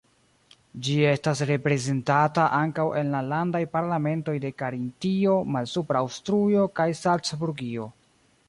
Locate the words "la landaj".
3.17-3.61